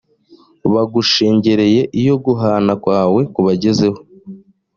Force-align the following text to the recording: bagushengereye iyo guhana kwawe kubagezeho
bagushengereye 0.73 1.81
iyo 1.99 2.15
guhana 2.25 2.73
kwawe 2.83 3.21
kubagezeho 3.33 3.99